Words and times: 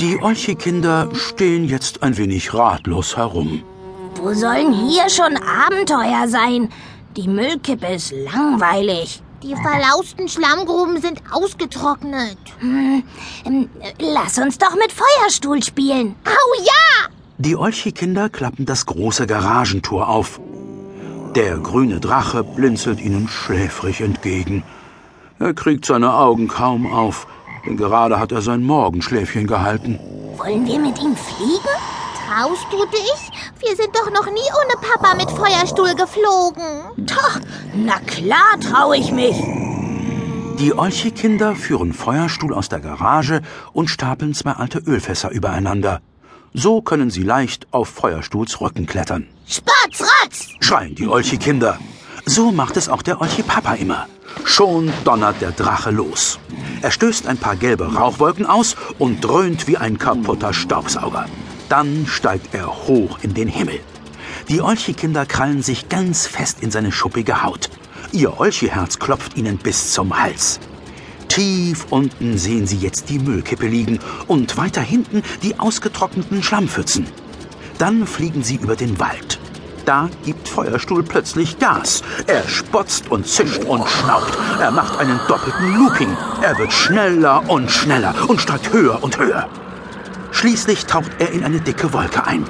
Die 0.00 0.18
Olchi-Kinder 0.22 1.10
stehen 1.12 1.66
jetzt 1.66 2.02
ein 2.02 2.16
wenig 2.16 2.54
ratlos 2.54 3.18
herum. 3.18 3.62
Wo 4.14 4.32
sollen 4.32 4.72
hier 4.72 5.10
schon 5.10 5.36
Abenteuer 5.36 6.26
sein? 6.26 6.70
Die 7.18 7.28
Müllkippe 7.28 7.86
ist 7.86 8.12
langweilig. 8.12 9.22
Die 9.42 9.54
verlausten 9.54 10.26
Schlammgruben 10.26 11.02
sind 11.02 11.22
ausgetrocknet. 11.30 12.38
Hm, 12.60 13.02
ähm, 13.44 13.68
lass 13.98 14.38
uns 14.38 14.56
doch 14.56 14.74
mit 14.74 14.90
Feuerstuhl 14.90 15.62
spielen. 15.62 16.14
Au 16.24 16.62
ja! 16.62 17.10
Die 17.36 17.56
Olchi-Kinder 17.56 18.30
klappen 18.30 18.64
das 18.64 18.86
große 18.86 19.26
Garagentor 19.26 20.08
auf. 20.08 20.40
Der 21.34 21.58
grüne 21.58 22.00
Drache 22.00 22.42
blinzelt 22.42 23.02
ihnen 23.02 23.28
schläfrig 23.28 24.00
entgegen. 24.00 24.62
Er 25.38 25.52
kriegt 25.52 25.84
seine 25.84 26.14
Augen 26.14 26.48
kaum 26.48 26.90
auf, 26.90 27.26
gerade 27.64 28.18
hat 28.18 28.32
er 28.32 28.42
sein 28.42 28.62
Morgenschläfchen 28.62 29.46
gehalten. 29.46 29.98
Wollen 30.36 30.66
wir 30.66 30.78
mit 30.78 30.98
ihm 31.00 31.16
fliegen? 31.16 31.76
Traust 32.26 32.66
du 32.70 32.84
dich? 32.86 33.30
Wir 33.58 33.76
sind 33.76 33.94
doch 33.94 34.10
noch 34.10 34.26
nie 34.30 34.48
ohne 34.62 34.76
Papa 34.80 35.14
mit 35.14 35.30
Feuerstuhl 35.30 35.94
geflogen. 35.94 36.82
Doch, 36.96 37.40
na 37.74 37.98
klar 38.00 38.58
traue 38.60 38.96
ich 38.96 39.10
mich. 39.12 39.36
Die 40.58 40.76
Olchi-Kinder 40.76 41.54
führen 41.56 41.92
Feuerstuhl 41.92 42.52
aus 42.54 42.68
der 42.68 42.80
Garage 42.80 43.40
und 43.72 43.88
stapeln 43.88 44.34
zwei 44.34 44.52
alte 44.52 44.78
Ölfässer 44.78 45.30
übereinander. 45.30 46.00
So 46.52 46.82
können 46.82 47.10
sie 47.10 47.22
leicht 47.22 47.66
auf 47.70 47.88
Feuerstuhls 47.88 48.60
Rücken 48.60 48.86
klettern. 48.86 49.26
Spatz, 49.46 50.02
Ratz! 50.02 50.48
schreien 50.60 50.94
die 50.94 51.08
Olchi-Kinder. 51.08 51.78
So 52.26 52.52
macht 52.52 52.76
es 52.76 52.88
auch 52.88 53.02
der 53.02 53.20
Olchi-Papa 53.20 53.74
immer. 53.74 54.06
Schon 54.44 54.92
donnert 55.04 55.40
der 55.40 55.52
Drache 55.52 55.90
los. 55.90 56.38
Er 56.82 56.90
stößt 56.90 57.26
ein 57.26 57.38
paar 57.38 57.56
gelbe 57.56 57.94
Rauchwolken 57.94 58.46
aus 58.46 58.76
und 58.98 59.24
dröhnt 59.24 59.66
wie 59.66 59.76
ein 59.76 59.98
kaputter 59.98 60.52
Staubsauger. 60.52 61.26
Dann 61.68 62.06
steigt 62.06 62.54
er 62.54 62.66
hoch 62.66 63.18
in 63.22 63.34
den 63.34 63.48
Himmel. 63.48 63.80
Die 64.48 64.60
Olchi-Kinder 64.60 65.26
krallen 65.26 65.62
sich 65.62 65.88
ganz 65.88 66.26
fest 66.26 66.58
in 66.60 66.70
seine 66.70 66.92
schuppige 66.92 67.42
Haut. 67.42 67.70
Ihr 68.12 68.40
Olchi-Herz 68.40 68.98
klopft 68.98 69.36
ihnen 69.36 69.58
bis 69.58 69.92
zum 69.92 70.20
Hals. 70.20 70.60
Tief 71.28 71.86
unten 71.90 72.38
sehen 72.38 72.66
sie 72.66 72.78
jetzt 72.78 73.08
die 73.08 73.18
Müllkippe 73.18 73.66
liegen 73.66 74.00
und 74.26 74.56
weiter 74.56 74.80
hinten 74.80 75.22
die 75.42 75.58
ausgetrockneten 75.58 76.42
Schlammpfützen. 76.42 77.06
Dann 77.78 78.06
fliegen 78.06 78.42
sie 78.42 78.56
über 78.56 78.76
den 78.76 78.98
Wald. 78.98 79.39
Da 79.90 80.08
gibt 80.24 80.48
Feuerstuhl 80.48 81.02
plötzlich 81.02 81.58
Gas. 81.58 82.02
Er 82.28 82.46
spotzt 82.46 83.10
und 83.10 83.26
zischt 83.26 83.64
und 83.64 83.88
schnaubt. 83.88 84.38
Er 84.60 84.70
macht 84.70 84.96
einen 85.00 85.18
doppelten 85.26 85.76
Looping. 85.76 86.16
Er 86.42 86.56
wird 86.58 86.72
schneller 86.72 87.42
und 87.48 87.72
schneller 87.72 88.14
und 88.28 88.40
steigt 88.40 88.72
höher 88.72 89.02
und 89.02 89.18
höher. 89.18 89.48
Schließlich 90.30 90.86
taucht 90.86 91.10
er 91.18 91.32
in 91.32 91.42
eine 91.42 91.60
dicke 91.60 91.92
Wolke 91.92 92.24
ein. 92.24 92.46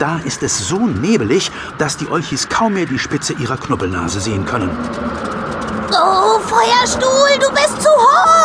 Da 0.00 0.18
ist 0.24 0.42
es 0.42 0.66
so 0.66 0.78
nebelig, 0.84 1.52
dass 1.78 1.96
die 1.96 2.08
Olchis 2.08 2.48
kaum 2.48 2.74
mehr 2.74 2.86
die 2.86 2.98
Spitze 2.98 3.34
ihrer 3.34 3.56
Knubbelnase 3.56 4.18
sehen 4.18 4.44
können. 4.44 4.76
Oh, 5.92 6.40
Feuerstuhl, 6.40 7.38
du 7.38 7.52
bist 7.52 7.80
zu 7.80 7.88
hoch! 7.88 8.39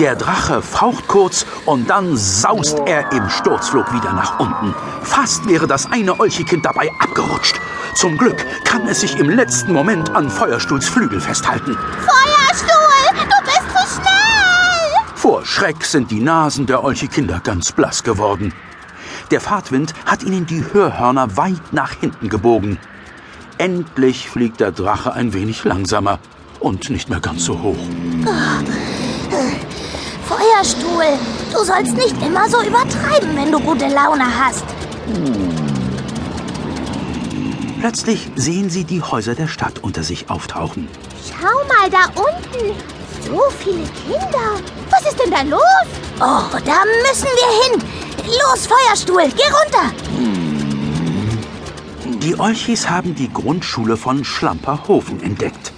Der 0.00 0.16
Drache 0.16 0.62
faucht 0.62 1.08
kurz 1.08 1.44
und 1.66 1.90
dann 1.90 2.16
saust 2.16 2.78
er 2.86 3.12
im 3.12 3.28
Sturzflug 3.28 3.92
wieder 3.92 4.14
nach 4.14 4.40
unten. 4.40 4.74
Fast 5.02 5.46
wäre 5.46 5.66
das 5.66 5.92
eine 5.92 6.18
Olchikind 6.18 6.64
dabei 6.64 6.90
abgerutscht. 7.00 7.60
Zum 7.94 8.16
Glück 8.16 8.42
kann 8.64 8.88
es 8.88 9.02
sich 9.02 9.18
im 9.18 9.28
letzten 9.28 9.74
Moment 9.74 10.16
an 10.16 10.30
Feuerstuhls 10.30 10.88
Flügel 10.88 11.20
festhalten. 11.20 11.76
Feuerstuhl, 11.76 13.26
du 13.28 13.44
bist 13.44 13.60
zu 13.76 14.00
schnell! 14.00 15.16
Vor 15.16 15.44
Schreck 15.44 15.84
sind 15.84 16.10
die 16.10 16.20
Nasen 16.20 16.64
der 16.64 16.82
Olchikinder 16.82 17.40
ganz 17.40 17.70
blass 17.70 18.02
geworden. 18.02 18.54
Der 19.30 19.42
Fahrtwind 19.42 19.92
hat 20.06 20.22
ihnen 20.22 20.46
die 20.46 20.64
Hörhörner 20.72 21.36
weit 21.36 21.74
nach 21.74 21.92
hinten 21.92 22.30
gebogen. 22.30 22.78
Endlich 23.58 24.30
fliegt 24.30 24.60
der 24.60 24.72
Drache 24.72 25.12
ein 25.12 25.34
wenig 25.34 25.64
langsamer 25.64 26.20
und 26.58 26.88
nicht 26.88 27.10
mehr 27.10 27.20
ganz 27.20 27.44
so 27.44 27.60
hoch. 27.60 27.76
Feuerstuhl, 30.60 31.18
du 31.52 31.64
sollst 31.64 31.94
nicht 31.94 32.14
immer 32.22 32.46
so 32.46 32.60
übertreiben, 32.60 33.34
wenn 33.34 33.50
du 33.50 33.58
gute 33.60 33.86
Laune 33.86 34.24
hast. 34.26 34.64
Plötzlich 37.80 38.30
sehen 38.36 38.68
sie 38.68 38.84
die 38.84 39.00
Häuser 39.00 39.34
der 39.34 39.48
Stadt 39.48 39.78
unter 39.78 40.02
sich 40.02 40.28
auftauchen. 40.28 40.86
Schau 41.26 41.46
mal 41.66 41.88
da 41.88 42.04
unten. 42.14 42.74
So 43.24 43.40
viele 43.58 43.86
Kinder. 44.04 44.60
Was 44.90 45.10
ist 45.10 45.18
denn 45.18 45.30
da 45.30 45.40
los? 45.42 45.62
Oh, 46.16 46.58
da 46.66 46.82
müssen 47.08 47.28
wir 47.40 47.62
hin. 47.64 47.82
Los, 48.26 48.66
Feuerstuhl, 48.66 49.32
geh 49.34 49.48
runter. 49.48 49.94
Die 52.22 52.38
Olchis 52.38 52.90
haben 52.90 53.14
die 53.14 53.32
Grundschule 53.32 53.96
von 53.96 54.24
Schlamperhofen 54.24 55.22
entdeckt. 55.22 55.72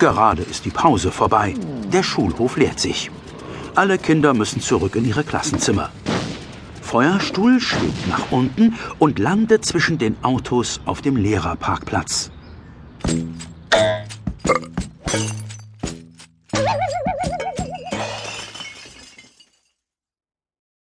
Gerade 0.00 0.42
ist 0.42 0.64
die 0.64 0.70
Pause 0.70 1.12
vorbei. 1.12 1.54
Der 1.92 2.02
Schulhof 2.02 2.56
leert 2.56 2.80
sich. 2.80 3.12
Alle 3.76 3.98
Kinder 3.98 4.32
müssen 4.32 4.62
zurück 4.62 4.96
in 4.96 5.04
ihre 5.04 5.22
Klassenzimmer. 5.22 5.90
Feuerstuhl 6.80 7.60
schwebt 7.60 8.08
nach 8.08 8.32
unten 8.32 8.74
und 8.98 9.18
landet 9.18 9.66
zwischen 9.66 9.98
den 9.98 10.16
Autos 10.22 10.80
auf 10.86 11.02
dem 11.02 11.16
Lehrerparkplatz. 11.16 12.30